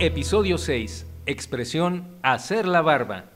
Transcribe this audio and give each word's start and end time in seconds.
episodio 0.00 0.56
6. 0.56 1.04
Expresión 1.26 2.08
hacer 2.22 2.66
la 2.66 2.80
barba. 2.80 3.26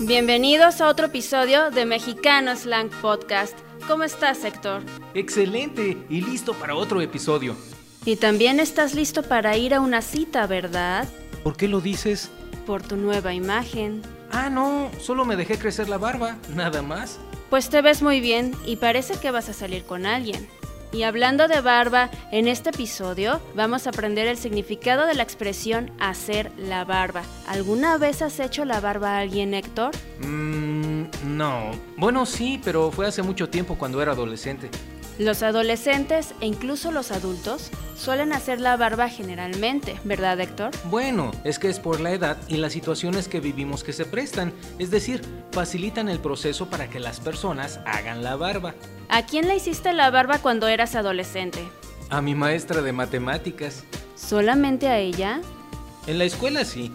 Bienvenidos 0.00 0.80
a 0.80 0.88
otro 0.88 1.06
episodio 1.06 1.70
de 1.70 1.86
Mexicano 1.86 2.56
Slang 2.56 2.90
Podcast. 3.00 3.56
¿Cómo 3.86 4.02
estás, 4.02 4.44
Héctor? 4.44 4.82
Excelente 5.14 5.96
y 6.10 6.22
listo 6.22 6.54
para 6.54 6.74
otro 6.74 7.00
episodio. 7.00 7.54
Y 8.04 8.16
también 8.16 8.58
estás 8.58 8.96
listo 8.96 9.22
para 9.22 9.56
ir 9.56 9.72
a 9.72 9.80
una 9.80 10.02
cita, 10.02 10.48
¿verdad? 10.48 11.08
¿Por 11.44 11.56
qué 11.56 11.68
lo 11.68 11.80
dices? 11.80 12.32
Por 12.66 12.82
tu 12.82 12.96
nueva 12.96 13.34
imagen. 13.34 14.02
Ah, 14.32 14.50
no, 14.50 14.90
solo 14.98 15.24
me 15.24 15.36
dejé 15.36 15.58
crecer 15.58 15.88
la 15.88 15.98
barba, 15.98 16.38
nada 16.56 16.82
más. 16.82 17.20
Pues 17.50 17.68
te 17.68 17.82
ves 17.82 18.02
muy 18.02 18.20
bien 18.20 18.52
y 18.66 18.76
parece 18.76 19.14
que 19.14 19.30
vas 19.30 19.48
a 19.48 19.52
salir 19.52 19.84
con 19.84 20.06
alguien. 20.06 20.48
Y 20.92 21.04
hablando 21.04 21.48
de 21.48 21.62
barba, 21.62 22.10
en 22.30 22.48
este 22.48 22.68
episodio 22.68 23.40
vamos 23.54 23.86
a 23.86 23.90
aprender 23.90 24.26
el 24.28 24.36
significado 24.36 25.06
de 25.06 25.14
la 25.14 25.22
expresión 25.22 25.90
hacer 25.98 26.52
la 26.58 26.84
barba. 26.84 27.22
¿Alguna 27.46 27.96
vez 27.96 28.20
has 28.20 28.38
hecho 28.40 28.66
la 28.66 28.78
barba 28.78 29.16
a 29.16 29.20
alguien, 29.20 29.54
Héctor? 29.54 29.92
Mmm, 30.20 31.04
no. 31.24 31.70
Bueno, 31.96 32.26
sí, 32.26 32.60
pero 32.62 32.90
fue 32.90 33.06
hace 33.06 33.22
mucho 33.22 33.48
tiempo 33.48 33.78
cuando 33.78 34.02
era 34.02 34.12
adolescente. 34.12 34.68
Los 35.18 35.42
adolescentes 35.42 36.34
e 36.40 36.46
incluso 36.46 36.90
los 36.90 37.12
adultos 37.12 37.70
suelen 37.96 38.32
hacer 38.32 38.60
la 38.60 38.76
barba 38.76 39.10
generalmente, 39.10 40.00
¿verdad 40.04 40.40
Héctor? 40.40 40.70
Bueno, 40.84 41.30
es 41.44 41.58
que 41.58 41.68
es 41.68 41.78
por 41.80 42.00
la 42.00 42.12
edad 42.12 42.38
y 42.48 42.56
las 42.56 42.72
situaciones 42.72 43.28
que 43.28 43.40
vivimos 43.40 43.84
que 43.84 43.92
se 43.92 44.06
prestan, 44.06 44.54
es 44.78 44.90
decir, 44.90 45.22
facilitan 45.52 46.08
el 46.08 46.18
proceso 46.18 46.70
para 46.70 46.88
que 46.88 46.98
las 46.98 47.20
personas 47.20 47.80
hagan 47.84 48.24
la 48.24 48.36
barba. 48.36 48.74
¿A 49.10 49.26
quién 49.26 49.48
le 49.48 49.56
hiciste 49.56 49.92
la 49.92 50.10
barba 50.10 50.38
cuando 50.38 50.66
eras 50.66 50.94
adolescente? 50.94 51.62
A 52.08 52.22
mi 52.22 52.34
maestra 52.34 52.80
de 52.80 52.92
matemáticas. 52.92 53.84
¿Solamente 54.16 54.88
a 54.88 54.98
ella? 54.98 55.42
En 56.06 56.18
la 56.18 56.24
escuela 56.24 56.64
sí, 56.64 56.90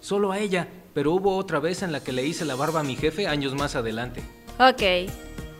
solo 0.00 0.30
a 0.30 0.38
ella, 0.38 0.68
pero 0.92 1.12
hubo 1.12 1.36
otra 1.36 1.58
vez 1.58 1.82
en 1.82 1.90
la 1.90 2.04
que 2.04 2.12
le 2.12 2.26
hice 2.26 2.44
la 2.44 2.54
barba 2.54 2.80
a 2.80 2.84
mi 2.84 2.96
jefe 2.96 3.26
años 3.26 3.54
más 3.54 3.76
adelante. 3.76 4.22
Ok, 4.58 5.10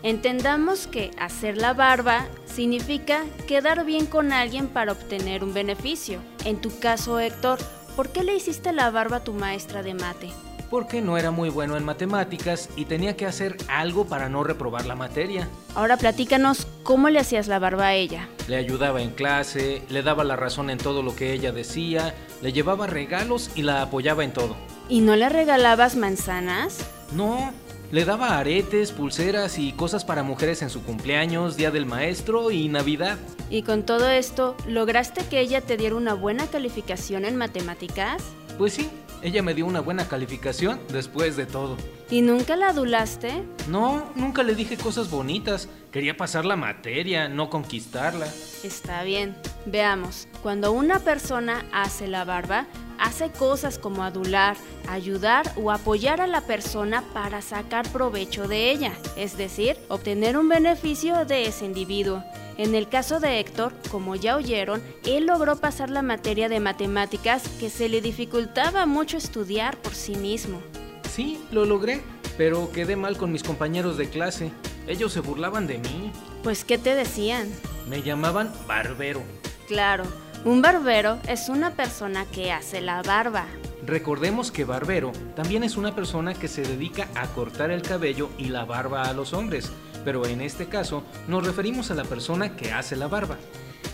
Entendamos 0.03 0.85
que 0.85 1.11
hacer 1.17 1.55
la 1.55 1.73
barba 1.73 2.25
significa 2.45 3.23
quedar 3.47 3.85
bien 3.85 4.05
con 4.05 4.33
alguien 4.33 4.67
para 4.67 4.91
obtener 4.91 5.45
un 5.45 5.53
beneficio. 5.53 6.19
En 6.43 6.59
tu 6.59 6.77
caso, 6.77 7.21
Héctor, 7.21 7.59
¿por 7.95 8.09
qué 8.09 8.25
le 8.25 8.35
hiciste 8.35 8.73
la 8.73 8.91
barba 8.91 9.17
a 9.17 9.23
tu 9.23 9.31
maestra 9.31 9.81
de 9.81 9.93
mate? 9.93 10.29
Porque 10.69 11.01
no 11.01 11.17
era 11.17 11.31
muy 11.31 11.47
bueno 11.47 11.77
en 11.77 11.85
matemáticas 11.85 12.69
y 12.75 12.83
tenía 12.83 13.15
que 13.15 13.25
hacer 13.25 13.55
algo 13.69 14.05
para 14.05 14.27
no 14.27 14.43
reprobar 14.43 14.85
la 14.85 14.97
materia. 14.97 15.47
Ahora 15.73 15.95
platícanos 15.95 16.67
cómo 16.83 17.09
le 17.09 17.19
hacías 17.19 17.47
la 17.47 17.59
barba 17.59 17.87
a 17.87 17.93
ella. 17.93 18.27
Le 18.49 18.57
ayudaba 18.57 19.01
en 19.01 19.11
clase, 19.11 19.83
le 19.87 20.03
daba 20.03 20.25
la 20.25 20.35
razón 20.35 20.69
en 20.69 20.79
todo 20.79 21.01
lo 21.01 21.15
que 21.15 21.31
ella 21.31 21.53
decía, 21.53 22.13
le 22.41 22.51
llevaba 22.51 22.87
regalos 22.87 23.51
y 23.55 23.61
la 23.61 23.81
apoyaba 23.81 24.25
en 24.25 24.33
todo. 24.33 24.57
¿Y 24.89 24.99
no 24.99 25.15
le 25.15 25.29
regalabas 25.29 25.95
manzanas? 25.95 26.85
No, 27.13 27.53
le 27.93 28.05
daba 28.05 28.39
aretes, 28.39 28.91
pulseras 28.91 29.59
y 29.59 29.71
cosas 29.71 30.03
para 30.03 30.23
mujeres 30.23 30.63
en 30.63 30.71
su 30.71 30.81
cumpleaños, 30.81 31.57
Día 31.57 31.69
del 31.69 31.85
Maestro 31.85 32.49
y 32.49 32.67
Navidad. 32.67 33.19
¿Y 33.51 33.61
con 33.61 33.83
todo 33.83 34.09
esto, 34.09 34.57
lograste 34.67 35.23
que 35.27 35.39
ella 35.39 35.61
te 35.61 35.77
diera 35.77 35.93
una 35.93 36.15
buena 36.15 36.47
calificación 36.47 37.23
en 37.23 37.35
matemáticas? 37.35 38.23
Pues 38.57 38.73
sí, 38.73 38.89
ella 39.21 39.43
me 39.43 39.53
dio 39.53 39.67
una 39.67 39.79
buena 39.79 40.07
calificación 40.07 40.79
después 40.91 41.35
de 41.35 41.45
todo. 41.45 41.77
¿Y 42.09 42.23
nunca 42.23 42.55
la 42.55 42.69
adulaste? 42.69 43.43
No, 43.67 44.11
nunca 44.15 44.41
le 44.41 44.55
dije 44.55 44.75
cosas 44.75 45.11
bonitas. 45.11 45.69
Quería 45.91 46.17
pasar 46.17 46.45
la 46.45 46.55
materia, 46.55 47.29
no 47.29 47.51
conquistarla. 47.51 48.25
Está 48.63 49.03
bien. 49.03 49.35
Veamos, 49.65 50.27
cuando 50.41 50.73
una 50.73 50.99
persona 50.99 51.65
hace 51.71 52.07
la 52.07 52.25
barba, 52.25 52.67
hace 52.99 53.31
cosas 53.31 53.79
como 53.79 54.03
adular, 54.03 54.57
ayudar 54.89 55.53
o 55.55 55.71
apoyar 55.71 56.19
a 56.19 56.27
la 56.27 56.41
persona 56.41 57.01
para 57.13 57.41
sacar 57.41 57.87
provecho 57.89 58.47
de 58.47 58.71
ella, 58.71 58.91
es 59.15 59.37
decir, 59.37 59.77
obtener 59.87 60.37
un 60.37 60.49
beneficio 60.49 61.23
de 61.25 61.45
ese 61.45 61.65
individuo. 61.65 62.23
En 62.57 62.75
el 62.75 62.89
caso 62.89 63.21
de 63.21 63.39
Héctor, 63.39 63.73
como 63.89 64.15
ya 64.15 64.35
oyeron, 64.35 64.83
él 65.05 65.25
logró 65.27 65.55
pasar 65.55 65.89
la 65.89 66.01
materia 66.01 66.49
de 66.49 66.59
matemáticas 66.59 67.47
que 67.59 67.69
se 67.69 67.87
le 67.87 68.01
dificultaba 68.01 68.85
mucho 68.85 69.17
estudiar 69.17 69.77
por 69.77 69.95
sí 69.95 70.15
mismo. 70.15 70.61
Sí, 71.09 71.41
lo 71.51 71.65
logré, 71.65 72.01
pero 72.37 72.69
quedé 72.71 72.95
mal 72.95 73.17
con 73.17 73.31
mis 73.31 73.43
compañeros 73.43 73.97
de 73.97 74.09
clase. 74.09 74.51
Ellos 74.87 75.13
se 75.13 75.21
burlaban 75.21 75.67
de 75.67 75.77
mí. 75.77 76.11
Pues, 76.43 76.65
¿qué 76.65 76.77
te 76.77 76.95
decían? 76.95 77.47
Me 77.87 78.01
llamaban 78.01 78.51
barbero. 78.67 79.23
Claro, 79.67 80.03
un 80.45 80.61
barbero 80.61 81.19
es 81.27 81.47
una 81.47 81.71
persona 81.71 82.25
que 82.25 82.51
hace 82.51 82.81
la 82.81 83.01
barba. 83.01 83.45
Recordemos 83.85 84.51
que 84.51 84.65
barbero 84.65 85.11
también 85.35 85.63
es 85.63 85.77
una 85.77 85.95
persona 85.95 86.33
que 86.33 86.47
se 86.47 86.63
dedica 86.63 87.07
a 87.15 87.27
cortar 87.27 87.71
el 87.71 87.81
cabello 87.81 88.29
y 88.37 88.45
la 88.45 88.65
barba 88.65 89.03
a 89.03 89.13
los 89.13 89.33
hombres, 89.33 89.71
pero 90.03 90.25
en 90.25 90.41
este 90.41 90.67
caso 90.67 91.03
nos 91.27 91.45
referimos 91.45 91.91
a 91.91 91.95
la 91.95 92.03
persona 92.03 92.55
que 92.55 92.71
hace 92.71 92.95
la 92.95 93.07
barba. 93.07 93.37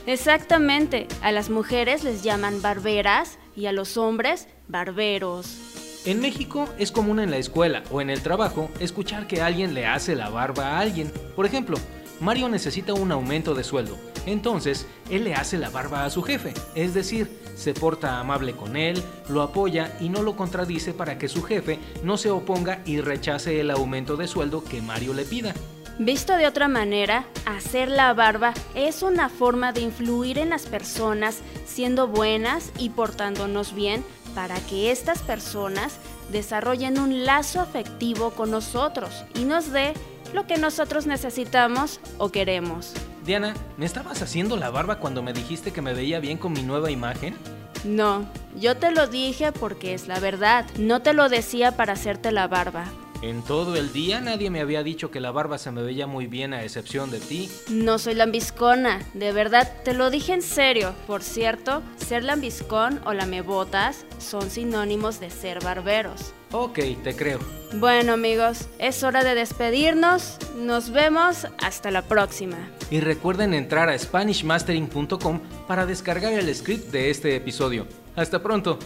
Exactamente, 0.05 1.07
a 1.21 1.31
las 1.31 1.49
mujeres 1.49 2.03
les 2.03 2.23
llaman 2.23 2.61
barberas 2.61 3.37
y 3.55 3.67
a 3.67 3.71
los 3.71 3.97
hombres 3.97 4.47
barberos. 4.67 5.57
En 6.05 6.21
México 6.21 6.67
es 6.79 6.91
común 6.91 7.19
en 7.19 7.29
la 7.29 7.37
escuela 7.37 7.83
o 7.91 8.01
en 8.01 8.09
el 8.09 8.21
trabajo 8.21 8.71
escuchar 8.79 9.27
que 9.27 9.41
alguien 9.41 9.73
le 9.73 9.85
hace 9.85 10.15
la 10.15 10.29
barba 10.29 10.69
a 10.69 10.79
alguien. 10.79 11.11
Por 11.35 11.45
ejemplo, 11.45 11.77
Mario 12.19 12.49
necesita 12.49 12.93
un 12.93 13.11
aumento 13.11 13.55
de 13.55 13.63
sueldo 13.63 13.97
entonces, 14.25 14.85
él 15.09 15.23
le 15.23 15.33
hace 15.33 15.57
la 15.57 15.69
barba 15.69 16.05
a 16.05 16.09
su 16.09 16.21
jefe, 16.21 16.53
es 16.75 16.93
decir, 16.93 17.29
se 17.55 17.73
porta 17.73 18.19
amable 18.19 18.53
con 18.53 18.75
él, 18.75 19.01
lo 19.27 19.41
apoya 19.41 19.97
y 19.99 20.09
no 20.09 20.21
lo 20.21 20.35
contradice 20.35 20.93
para 20.93 21.17
que 21.17 21.27
su 21.27 21.43
jefe 21.43 21.79
no 22.03 22.17
se 22.17 22.29
oponga 22.29 22.81
y 22.85 23.01
rechace 23.01 23.59
el 23.59 23.71
aumento 23.71 24.17
de 24.17 24.27
sueldo 24.27 24.63
que 24.63 24.81
Mario 24.81 25.13
le 25.13 25.25
pida. 25.25 25.53
Visto 25.97 26.37
de 26.37 26.47
otra 26.47 26.69
manera, 26.69 27.25
hacer 27.45 27.89
la 27.89 28.13
barba 28.13 28.53
es 28.73 29.03
una 29.03 29.27
forma 29.27 29.73
de 29.73 29.81
influir 29.81 30.37
en 30.37 30.49
las 30.49 30.65
personas 30.65 31.39
siendo 31.65 32.07
buenas 32.07 32.71
y 32.77 32.89
portándonos 32.89 33.73
bien 33.73 34.05
para 34.33 34.55
que 34.67 34.91
estas 34.91 35.23
personas 35.23 35.97
desarrollen 36.31 36.99
un 36.99 37.25
lazo 37.25 37.59
afectivo 37.59 38.29
con 38.31 38.51
nosotros 38.51 39.25
y 39.33 39.43
nos 39.43 39.71
dé 39.71 39.93
lo 40.33 40.45
que 40.47 40.57
nosotros 40.57 41.05
necesitamos 41.05 41.99
o 42.17 42.29
queremos. 42.29 42.93
Diana, 43.25 43.53
¿me 43.77 43.85
estabas 43.85 44.21
haciendo 44.21 44.57
la 44.57 44.69
barba 44.69 44.99
cuando 44.99 45.21
me 45.21 45.33
dijiste 45.33 45.71
que 45.71 45.81
me 45.81 45.93
veía 45.93 46.19
bien 46.19 46.37
con 46.37 46.53
mi 46.53 46.63
nueva 46.63 46.91
imagen? 46.91 47.35
No, 47.83 48.25
yo 48.55 48.75
te 48.77 48.91
lo 48.91 49.07
dije 49.07 49.51
porque 49.51 49.93
es 49.93 50.07
la 50.07 50.19
verdad. 50.19 50.65
No 50.77 51.01
te 51.01 51.13
lo 51.13 51.29
decía 51.29 51.77
para 51.77 51.93
hacerte 51.93 52.31
la 52.31 52.47
barba. 52.47 52.85
En 53.21 53.41
todo 53.41 53.75
el 53.75 53.91
día 53.91 54.21
nadie 54.21 54.49
me 54.49 54.61
había 54.61 54.81
dicho 54.81 55.11
que 55.11 55.19
la 55.19 55.31
barba 55.31 55.57
se 55.57 55.71
me 55.71 55.81
veía 55.81 56.07
muy 56.07 56.27
bien 56.27 56.53
a 56.53 56.63
excepción 56.63 57.11
de 57.11 57.19
ti. 57.19 57.49
No 57.69 57.99
soy 57.99 58.13
lambiscona, 58.13 59.01
de 59.13 59.33
verdad, 59.33 59.69
te 59.83 59.93
lo 59.93 60.09
dije 60.09 60.31
en 60.31 60.41
serio. 60.41 60.93
Por 61.05 61.21
cierto, 61.21 61.83
ser 61.97 62.23
lambiscón 62.23 63.01
o 63.05 63.13
lamebotas 63.13 64.05
son 64.19 64.49
sinónimos 64.49 65.19
de 65.19 65.31
ser 65.31 65.61
barberos. 65.61 66.33
Ok, 66.51 66.79
te 67.03 67.13
creo. 67.13 67.39
Bueno 67.73 68.13
amigos, 68.13 68.69
es 68.79 69.03
hora 69.03 69.25
de 69.25 69.35
despedirnos. 69.35 70.37
Nos 70.55 70.91
vemos 70.91 71.45
hasta 71.61 71.91
la 71.91 72.03
próxima. 72.03 72.57
Y 72.89 73.01
recuerden 73.01 73.53
entrar 73.53 73.89
a 73.89 73.99
SpanishMastering.com 73.99 75.41
para 75.67 75.85
descargar 75.85 76.31
el 76.31 76.55
script 76.55 76.89
de 76.91 77.09
este 77.09 77.35
episodio. 77.35 77.85
Hasta 78.15 78.41
pronto. 78.41 78.79